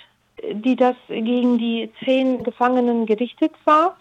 die 0.53 0.77
das 0.77 0.97
gegen 1.09 1.57
die 1.57 1.91
zehn 2.05 2.43
Gefangenen 2.43 3.07
gerichtet 3.07 3.53
war 3.65 3.97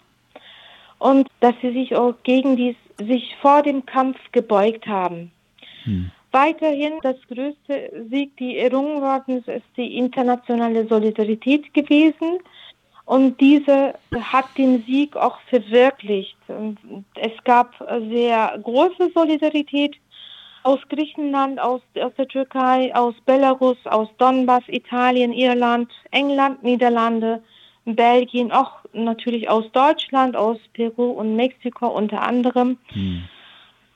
und 0.98 1.28
dass 1.40 1.54
sie 1.62 1.72
sich 1.72 1.96
auch 1.96 2.14
gegen 2.24 2.56
dies 2.56 2.76
sich 2.98 3.36
vor 3.40 3.62
dem 3.62 3.86
Kampf 3.86 4.18
gebeugt 4.32 4.86
haben. 4.86 5.30
Hm. 5.84 6.10
Weiterhin 6.32 6.94
das 7.02 7.16
größte 7.28 8.06
Sieg, 8.10 8.36
die 8.36 8.58
errungen 8.58 9.00
worden 9.00 9.38
ist, 9.38 9.48
ist 9.48 9.66
die 9.76 9.96
internationale 9.96 10.86
Solidarität 10.86 11.72
gewesen. 11.72 12.38
Und 13.04 13.40
diese 13.40 13.94
hat 14.20 14.46
den 14.58 14.82
Sieg 14.84 15.16
auch 15.16 15.38
verwirklicht. 15.48 16.36
Es 17.14 17.32
gab 17.44 17.74
sehr 18.10 18.58
große 18.62 19.10
Solidarität 19.14 19.96
aus 20.64 20.80
Griechenland, 20.88 21.60
aus, 21.60 21.80
aus 22.00 22.12
der 22.18 22.26
Türkei, 22.26 22.92
aus 22.92 23.14
Belarus, 23.24 23.76
aus 23.84 24.08
Donbass, 24.18 24.64
Italien, 24.66 25.32
Irland, 25.32 25.92
England, 26.10 26.64
Niederlande, 26.64 27.40
Belgien, 27.84 28.50
auch 28.50 28.80
natürlich 28.92 29.48
aus 29.48 29.70
Deutschland, 29.70 30.34
aus 30.34 30.58
Peru 30.74 31.10
und 31.12 31.36
Mexiko 31.36 31.86
unter 31.86 32.20
anderem, 32.20 32.78
hm. 32.88 33.28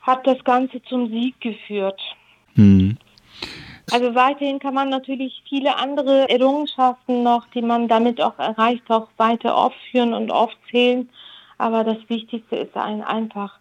hat 0.03 0.25
das 0.29 0.43
Ganze 0.45 0.81
zum 0.85 1.09
Sieg 1.09 1.41
geführt. 1.41 2.01
Hm. 2.61 2.99
Also 3.91 4.15
weiterhin 4.15 4.59
kann 4.61 4.75
man 4.75 4.91
natürlich 4.91 5.43
viele 5.49 5.77
andere 5.77 6.29
Errungenschaften 6.29 7.23
noch, 7.23 7.47
die 7.55 7.63
man 7.63 7.89
damit 7.89 8.21
auch 8.21 8.39
erreicht, 8.39 8.89
auch 8.89 9.09
weiter 9.17 9.57
aufführen 9.57 10.13
und 10.13 10.31
aufzählen. 10.31 11.09
Aber 11.59 11.83
das 11.83 11.99
Wichtigste 12.09 12.57
ist 12.57 12.77
ein, 12.77 13.03
einfach, 13.03 13.59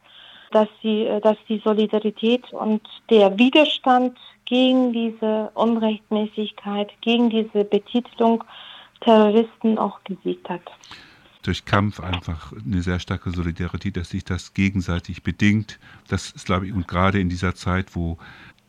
dass, 0.52 0.68
die, 0.84 1.10
dass 1.24 1.38
die 1.48 1.62
Solidarität 1.64 2.52
und 2.54 2.82
der 3.10 3.40
Widerstand 3.40 4.18
gegen 4.46 4.94
diese 4.94 5.50
Unrechtmäßigkeit, 5.54 6.92
gegen 7.02 7.30
diese 7.30 7.64
Betitelung 7.64 8.44
Terroristen 9.02 9.78
auch 9.78 10.04
gesiegt 10.04 10.50
hat. 10.50 10.62
Durch 11.44 11.64
Kampf 11.66 12.02
einfach 12.02 12.52
eine 12.52 12.82
sehr 12.82 13.00
starke 13.00 13.32
Solidarität, 13.32 13.96
dass 13.96 14.10
sich 14.10 14.26
das 14.26 14.54
gegenseitig 14.54 15.24
bedingt. 15.24 15.80
Das 16.10 16.32
ist, 16.32 16.46
glaube 16.46 16.68
ich, 16.68 16.74
und 16.74 16.88
gerade 16.88 17.20
in 17.20 17.30
dieser 17.30 17.56
Zeit, 17.56 17.96
wo 17.96 18.18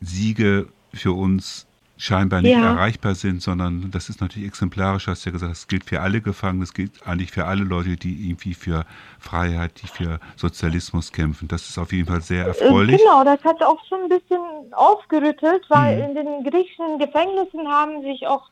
Siege 0.01 0.67
für 0.93 1.13
uns 1.13 1.67
scheinbar 2.01 2.41
nicht 2.41 2.53
ja. 2.53 2.65
erreichbar 2.65 3.13
sind, 3.13 3.43
sondern 3.43 3.91
das 3.91 4.09
ist 4.09 4.21
natürlich 4.21 4.47
exemplarisch, 4.47 5.05
hast 5.05 5.23
du 5.23 5.29
ja 5.29 5.33
gesagt, 5.33 5.51
das 5.51 5.67
gilt 5.67 5.85
für 5.85 6.01
alle 6.01 6.19
Gefangenen, 6.19 6.61
das 6.61 6.73
gilt 6.73 6.91
eigentlich 7.05 7.31
für 7.31 7.45
alle 7.45 7.63
Leute, 7.63 7.95
die 7.95 8.27
irgendwie 8.27 8.55
für 8.55 8.85
Freiheit, 9.19 9.73
die 9.83 9.87
für 9.87 10.19
Sozialismus 10.35 11.11
kämpfen. 11.11 11.47
Das 11.47 11.69
ist 11.69 11.77
auf 11.77 11.93
jeden 11.93 12.07
Fall 12.07 12.21
sehr 12.21 12.47
erfreulich. 12.47 12.97
Genau, 12.97 13.23
das 13.23 13.43
hat 13.43 13.61
auch 13.61 13.77
schon 13.87 14.01
ein 14.01 14.09
bisschen 14.09 14.41
aufgerüttelt, 14.71 15.63
weil 15.69 15.97
mhm. 15.97 16.03
in 16.03 16.15
den 16.15 16.43
griechischen 16.43 16.97
Gefängnissen 16.97 17.67
haben 17.67 18.01
sich 18.01 18.25
auch 18.25 18.49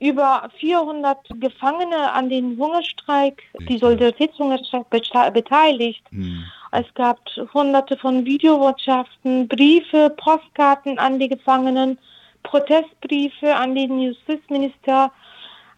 über 0.00 0.50
400 0.58 1.18
Gefangene 1.38 2.12
an 2.12 2.28
den 2.28 2.58
Hungerstreik, 2.58 3.42
die 3.68 3.78
Solidaritätshungerstreik 3.78 4.90
beteiligt. 5.32 6.02
Mhm. 6.10 6.44
Es 6.72 6.86
gab 6.94 7.18
hunderte 7.52 7.96
von 7.96 8.24
Videobotschaften, 8.24 9.48
Briefe, 9.48 10.10
Postkarten 10.16 10.98
an 10.98 11.18
die 11.18 11.28
Gefangenen, 11.28 11.98
Protestbriefe 12.42 13.54
an 13.54 13.74
den 13.74 14.00
Justizminister. 14.00 15.10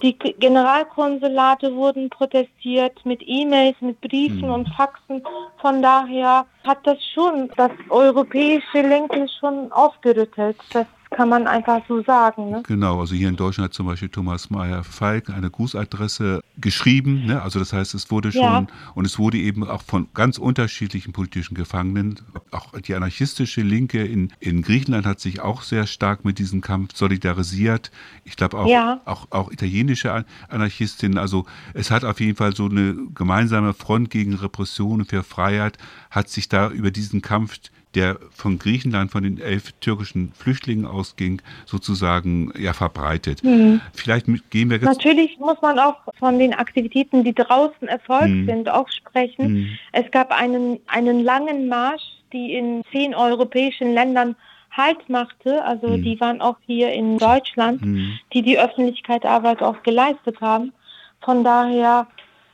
Die 0.03 0.19
Generalkonsulate 0.19 1.75
wurden 1.75 2.11
protestiert 2.11 3.05
mit 3.07 3.23
E-Mails, 3.25 3.77
mit 3.81 4.01
Briefen 4.01 4.49
mhm. 4.49 4.55
und 4.55 4.69
Faxen. 4.75 5.23
Von 5.59 5.81
daher 5.81 6.45
hat 6.67 6.87
das 6.87 6.99
schon 7.15 7.51
das 7.57 7.71
europäische 7.89 8.83
Lenken 8.83 9.29
schon 9.29 9.71
aufgerüttelt. 9.73 10.59
Das 10.73 10.87
kann 11.13 11.29
man 11.29 11.47
einfach 11.47 11.81
so 11.89 12.03
sagen. 12.03 12.51
Ne? 12.51 12.63
Genau, 12.67 13.01
also 13.01 13.15
hier 13.15 13.29
in 13.29 13.37
Deutschland 13.37 13.71
hat 13.71 13.75
zum 13.75 13.87
Beispiel 13.87 14.09
Thomas 14.09 14.51
Meyer-Falk 14.51 15.31
eine 15.31 15.51
Grußadresse 15.51 16.43
geschrieben. 16.59 17.27
Ne? 17.27 17.43
Also 17.43 17.59
das 17.59 17.73
heißt, 17.73 17.95
es 17.95 18.11
wurde 18.11 18.33
schon, 18.33 18.43
ja. 18.43 18.67
und 18.95 19.05
es 19.05 19.19
wurde 19.19 19.39
eben 19.39 19.67
auch 19.67 19.83
von 19.83 20.09
ganz 20.15 20.39
unterschiedlichen 20.39 21.13
politischen 21.13 21.55
Gefangenen, 21.55 22.21
auch 22.51 22.73
die 22.81 22.95
anarchistische 22.95 23.63
Linke 23.63 24.05
in, 24.05 24.33
in 24.41 24.63
Griechenland 24.63 25.07
hat 25.07 25.21
sich 25.21 25.41
auch 25.41 25.63
sehr 25.63 25.87
stark 25.87 26.25
mit 26.25 26.39
diesem 26.39 26.61
Kampf 26.61 26.97
solidarisiert. 26.97 27.91
Ich 28.25 28.37
glaube 28.37 28.59
auch, 28.59 28.67
ja. 28.67 29.01
auch, 29.05 29.27
auch 29.31 29.51
italienische 29.51 30.25
Anarchistinnen. 30.49 31.19
Also 31.19 31.47
es 31.75 31.91
hat 31.91 32.05
auf 32.05 32.21
jeden 32.21 32.37
Fall 32.37 32.55
so 32.55 32.67
eine 32.67 32.97
gemeinsame 33.15 33.75
Front 33.75 34.11
gegen 34.11 34.35
Repression 34.35 35.01
und 35.01 35.09
für 35.09 35.23
Freiheit, 35.23 35.79
hat 36.11 36.29
sich 36.29 36.49
da 36.49 36.71
über 36.71 36.91
diesen 36.91 37.23
Kampf 37.23 37.59
der 37.95 38.19
von 38.31 38.59
Griechenland, 38.59 39.11
von 39.11 39.23
den 39.23 39.39
elf 39.39 39.73
türkischen 39.81 40.33
Flüchtlingen 40.33 40.87
ausging, 40.87 41.43
sozusagen 41.67 42.53
ja 42.59 42.73
verbreitet. 42.73 43.45
Mhm. 43.45 43.81
Vielleicht 43.93 44.27
gehen 44.51 44.71
wir 44.71 44.79
jetzt. 44.79 44.87
Natürlich 44.87 45.39
muss 45.39 45.61
man 45.63 45.79
auch 45.79 45.97
von 46.19 46.39
den 46.39 46.55
Aktivitäten, 46.55 47.25
die 47.25 47.35
draußen 47.35 47.89
erfolgt 47.89 48.29
mhm. 48.29 48.47
sind, 48.47 48.69
auch 48.69 48.89
sprechen. 48.89 49.53
Mhm. 49.53 49.79
Es 49.93 50.11
gab 50.11 50.31
einen, 50.31 50.79
einen 50.87 51.23
langen 51.23 51.69
Marsch, 51.69 52.03
die 52.33 52.55
in 52.55 52.83
zehn 52.91 53.15
europäischen 53.15 53.95
Ländern 53.95 54.37
Halt 54.75 55.07
machte. 55.11 55.63
Also 55.65 55.89
mhm. 55.89 56.03
die 56.03 56.19
waren 56.21 56.41
auch 56.41 56.57
hier 56.67 56.93
in 56.93 57.19
Deutschland, 57.19 57.85
mhm. 57.85 58.19
die 58.33 58.41
die 58.41 58.59
Öffentlichkeitsarbeit 58.59 59.63
auch 59.63 59.83
geleistet 59.83 60.41
haben. 60.41 60.73
Von 61.21 61.45
daher, 61.45 62.07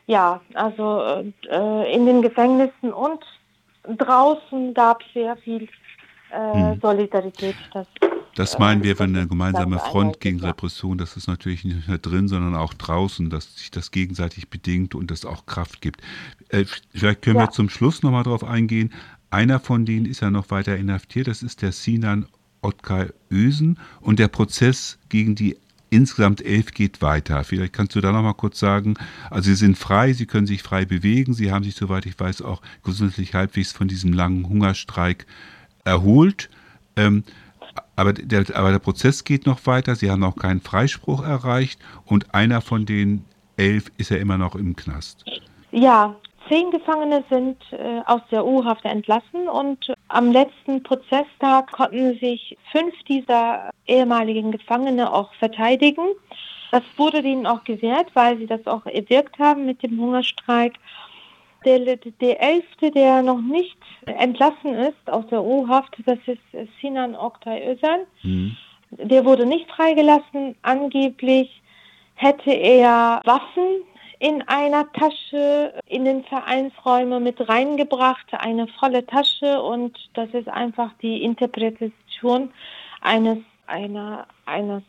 ja, 0.07 0.41
also 0.55 1.23
äh, 1.49 1.95
in 1.95 2.07
den 2.07 2.23
Gefängnissen 2.23 2.93
und 2.93 3.21
draußen 3.97 4.75
gab 4.75 5.03
es 5.03 5.13
sehr 5.15 5.37
viel 5.37 5.69
äh, 6.31 6.73
hm. 6.73 6.81
Solidarität. 6.81 7.57
Das, 7.73 7.87
das 8.35 8.59
meinen 8.59 8.83
wir, 8.83 8.99
wenn 8.99 9.17
eine 9.17 9.27
gemeinsame 9.27 9.79
Front 9.79 10.21
gegen 10.21 10.41
Repression, 10.41 10.99
das 10.99 11.17
ist 11.17 11.27
natürlich 11.27 11.65
nicht 11.65 11.89
nur 11.89 11.99
drin, 11.99 12.29
sondern 12.29 12.55
auch 12.55 12.75
draußen, 12.75 13.31
dass 13.31 13.57
sich 13.57 13.71
das 13.71 13.91
gegenseitig 13.91 14.49
bedingt 14.49 14.95
und 14.95 15.11
das 15.11 15.25
auch 15.25 15.47
Kraft 15.47 15.81
gibt. 15.81 16.03
Äh, 16.51 16.65
vielleicht 16.93 17.23
können 17.23 17.37
ja. 17.37 17.47
wir 17.47 17.51
zum 17.51 17.69
Schluss 17.69 18.03
nochmal 18.03 18.25
darauf 18.25 18.45
eingehen. 18.45 18.93
Einer 19.31 19.61
von 19.61 19.85
denen 19.85 20.07
ist 20.07 20.21
ja 20.21 20.31
noch 20.31 20.51
weiter 20.51 20.77
inhaftiert, 20.77 21.27
das 21.27 21.43
ist 21.43 21.63
der 21.63 21.73
Sinan 21.73 22.27
Otkay 22.63 23.09
Ösen 23.31 23.79
und 24.01 24.19
der 24.19 24.29
Prozess 24.29 24.99
gegen 25.09 25.35
die 25.35 25.57
Insgesamt 25.91 26.45
elf 26.45 26.73
geht 26.73 27.01
weiter. 27.01 27.45
Vielleicht 27.45 27.73
kannst 27.73 27.95
du 27.95 28.01
da 28.01 28.13
noch 28.13 28.23
mal 28.23 28.35
kurz 28.35 28.59
sagen, 28.59 28.95
also 29.31 29.49
Sie 29.49 29.57
sind 29.57 29.79
frei, 29.79 30.13
Sie 30.13 30.27
können 30.27 30.47
sich 30.47 30.63
frei 30.63 30.85
bewegen, 30.85 31.33
Sie 31.33 31.51
haben 31.51 31.65
sich, 31.65 31.75
soweit 31.75 32.05
ich 32.07 32.19
weiß, 32.19 32.43
auch 32.43 32.61
gesundheitlich 32.85 33.35
halbwegs 33.35 33.73
von 33.73 33.89
diesem 33.89 34.13
langen 34.13 34.49
Hungerstreik 34.49 35.27
erholt. 35.85 36.51
Ähm, 36.97 37.25
aber, 37.97 38.13
der, 38.13 38.45
aber 38.55 38.71
der 38.71 38.79
Prozess 38.79 39.25
geht 39.25 39.47
noch 39.47 39.65
weiter, 39.67 39.97
Sie 39.97 40.11
haben 40.11 40.23
auch 40.25 40.37
keinen 40.37 40.61
Freispruch 40.61 41.23
erreicht 41.25 41.81
und 42.05 42.35
einer 42.35 42.61
von 42.61 42.85
den 42.85 43.25
elf 43.57 43.91
ist 43.97 44.11
ja 44.11 44.19
immer 44.19 44.39
noch 44.39 44.55
im 44.55 44.77
Knast. 44.77 45.25
Ja, 45.71 46.17
Zehn 46.49 46.71
Gefangene 46.71 47.25
sind 47.29 47.59
äh, 47.73 48.01
aus 48.07 48.23
der 48.31 48.47
U-Haft 48.47 48.85
entlassen 48.85 49.49
und 49.49 49.93
am 50.09 50.33
letzten 50.33 50.83
Prozesstag 50.83 51.71
konnten 51.73 52.19
sich 52.19 52.57
fünf 52.73 52.95
dieser 53.05 53.71
ehemaligen 53.87 54.51
Gefangene 54.51 55.13
auch 55.13 55.33
verteidigen. 55.35 56.07
Das 56.71 56.83
wurde 56.97 57.21
ihnen 57.21 57.47
auch 57.47 57.65
gewährt, 57.65 58.09
weil 58.15 58.39
sie 58.39 58.47
das 58.47 58.67
auch 58.67 58.87
erwirkt 58.87 59.39
haben 59.39 59.67
mit 59.67 59.83
dem 59.83 59.99
Hungerstreik. 60.01 60.75
Der, 61.65 61.81
der 61.97 62.41
Elfte, 62.41 62.91
der 62.91 63.23
noch 63.23 63.41
nicht 63.41 63.79
entlassen 64.07 64.75
ist 64.75 65.11
aus 65.11 65.27
der 65.27 65.43
U-Haft, 65.43 65.97
das 66.07 66.19
ist 66.27 66.41
Sinan 66.81 67.15
Oktay 67.15 67.73
Özel. 67.73 68.07
Mhm. 68.23 68.57
Der 68.91 69.25
wurde 69.25 69.45
nicht 69.45 69.69
freigelassen. 69.71 70.55
Angeblich 70.63 71.61
hätte 72.15 72.53
er 72.53 73.21
Waffen 73.25 73.83
in 74.19 74.43
einer 74.49 74.91
Tasche 74.93 75.75
in 75.87 76.05
den 76.05 76.25
Vereinsräume 76.25 77.21
mit 77.21 77.49
reingebracht, 77.49 78.27
eine 78.33 78.67
volle 78.67 79.07
Tasche 79.07 79.63
und 79.63 79.97
das 80.15 80.29
ist 80.33 80.49
einfach 80.49 80.91
die 81.01 81.23
Interpretation 81.23 82.51
eines 83.01 83.39
einer 83.67 84.27
eines 84.47 84.83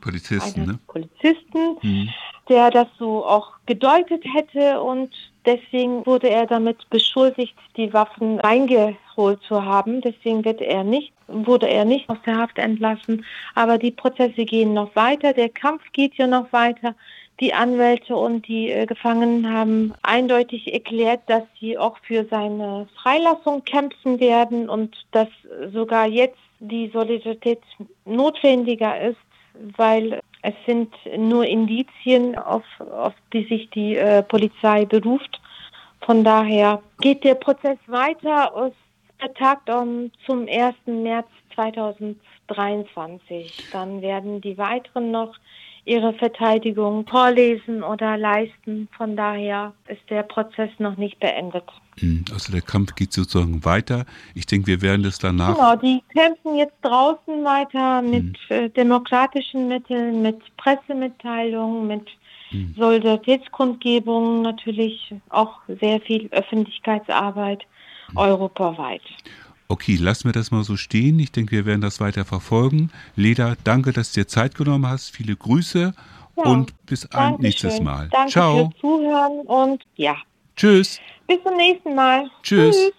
Polizisten, 0.00 0.60
eines 0.62 0.74
ne? 0.74 0.78
Polizisten, 0.86 1.76
mhm. 1.82 2.08
der 2.48 2.70
das 2.70 2.88
so 2.98 3.24
auch 3.24 3.52
gedeutet 3.66 4.24
hätte 4.34 4.80
und 4.80 5.10
deswegen 5.44 6.04
wurde 6.06 6.28
er 6.28 6.46
damit 6.46 6.88
beschuldigt, 6.90 7.54
die 7.76 7.92
Waffen 7.92 8.40
reingeholt 8.40 9.42
zu 9.42 9.64
haben. 9.64 10.00
Deswegen 10.00 10.44
wird 10.44 10.60
er 10.60 10.84
nicht, 10.84 11.12
wurde 11.28 11.68
er 11.68 11.84
nicht 11.84 12.08
aus 12.08 12.18
der 12.26 12.36
Haft 12.36 12.58
entlassen. 12.58 13.24
Aber 13.54 13.78
die 13.78 13.90
Prozesse 13.90 14.44
gehen 14.44 14.74
noch 14.74 14.94
weiter, 14.96 15.32
der 15.32 15.48
Kampf 15.48 15.82
geht 15.92 16.14
ja 16.16 16.26
noch 16.26 16.52
weiter. 16.52 16.94
Die 17.40 17.52
Anwälte 17.52 18.16
und 18.16 18.48
die 18.48 18.70
äh, 18.70 18.86
Gefangenen 18.86 19.52
haben 19.52 19.92
eindeutig 20.02 20.72
erklärt, 20.72 21.20
dass 21.26 21.42
sie 21.60 21.76
auch 21.76 21.98
für 21.98 22.24
seine 22.24 22.88
Freilassung 23.02 23.62
kämpfen 23.64 24.20
werden 24.20 24.70
und 24.70 24.96
dass 25.12 25.28
sogar 25.72 26.06
jetzt 26.06 26.38
die 26.60 26.88
Solidarität 26.88 27.60
notwendiger 28.06 28.98
ist, 29.00 29.18
weil 29.76 30.20
es 30.42 30.54
sind 30.64 30.94
nur 31.16 31.44
Indizien, 31.44 32.38
auf, 32.38 32.62
auf 32.78 33.14
die 33.32 33.44
sich 33.44 33.68
die 33.70 33.96
äh, 33.96 34.22
Polizei 34.22 34.84
beruft. 34.84 35.40
Von 36.02 36.22
daher 36.24 36.82
geht 37.00 37.24
der 37.24 37.34
Prozess 37.34 37.78
weiter. 37.86 38.68
Es 38.68 38.74
vertagt 39.18 39.68
um, 39.68 40.12
zum 40.24 40.46
1. 40.48 40.76
März 40.86 41.26
2023. 41.54 43.70
Dann 43.72 44.00
werden 44.02 44.40
die 44.40 44.56
weiteren 44.56 45.10
noch 45.10 45.34
ihre 45.86 46.12
Verteidigung 46.14 47.06
vorlesen 47.06 47.82
oder 47.82 48.18
leisten. 48.18 48.88
Von 48.96 49.16
daher 49.16 49.72
ist 49.88 50.02
der 50.10 50.24
Prozess 50.24 50.70
noch 50.78 50.96
nicht 50.96 51.18
beendet. 51.20 51.64
Hm, 51.98 52.24
also 52.32 52.52
der 52.52 52.60
Kampf 52.60 52.94
geht 52.94 53.12
sozusagen 53.12 53.64
weiter. 53.64 54.04
Ich 54.34 54.46
denke, 54.46 54.66
wir 54.66 54.82
werden 54.82 55.02
das 55.02 55.18
danach. 55.18 55.54
Genau, 55.54 55.76
die 55.76 56.02
kämpfen 56.12 56.56
jetzt 56.56 56.76
draußen 56.82 57.44
weiter 57.44 58.02
mit 58.02 58.36
hm. 58.48 58.56
äh, 58.56 58.68
demokratischen 58.68 59.68
Mitteln, 59.68 60.22
mit 60.22 60.38
Pressemitteilungen, 60.56 61.86
mit 61.86 62.06
hm. 62.50 62.74
Solidaritätskundgebungen, 62.76 64.42
natürlich 64.42 65.14
auch 65.30 65.60
sehr 65.80 66.00
viel 66.00 66.28
Öffentlichkeitsarbeit 66.32 67.62
hm. 68.08 68.16
europaweit. 68.16 69.02
Okay, 69.68 69.96
lassen 69.96 70.28
wir 70.28 70.32
das 70.32 70.50
mal 70.50 70.62
so 70.62 70.76
stehen. 70.76 71.18
Ich 71.18 71.32
denke, 71.32 71.52
wir 71.52 71.66
werden 71.66 71.80
das 71.80 72.00
weiter 72.00 72.24
verfolgen. 72.24 72.90
Leda, 73.16 73.56
danke, 73.64 73.92
dass 73.92 74.12
du 74.12 74.20
dir 74.20 74.28
Zeit 74.28 74.54
genommen 74.54 74.86
hast. 74.86 75.10
Viele 75.10 75.34
Grüße 75.34 75.92
ja, 76.36 76.42
und 76.44 76.74
bis 76.86 77.06
ein 77.12 77.36
nächstes 77.38 77.80
Mal. 77.80 78.08
Danke 78.10 78.32
Ciao. 78.32 78.70
fürs 78.70 78.80
Zuhören 78.80 79.40
und 79.46 79.82
ja. 79.96 80.16
Tschüss. 80.56 81.00
Bis 81.26 81.42
zum 81.42 81.56
nächsten 81.56 81.94
Mal. 81.94 82.30
Tschüss. 82.42 82.76
Tschüss. 82.76 82.92